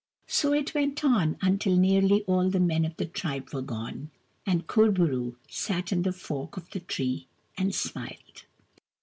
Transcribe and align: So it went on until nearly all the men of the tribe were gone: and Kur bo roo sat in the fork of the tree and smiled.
So 0.25 0.51
it 0.51 0.73
went 0.73 1.05
on 1.05 1.37
until 1.43 1.77
nearly 1.77 2.23
all 2.23 2.49
the 2.49 2.59
men 2.59 2.85
of 2.85 2.97
the 2.97 3.05
tribe 3.05 3.53
were 3.53 3.61
gone: 3.61 4.09
and 4.47 4.65
Kur 4.65 4.89
bo 4.89 5.03
roo 5.03 5.37
sat 5.47 5.91
in 5.91 6.01
the 6.01 6.11
fork 6.11 6.57
of 6.57 6.67
the 6.71 6.79
tree 6.79 7.27
and 7.55 7.75
smiled. 7.75 8.45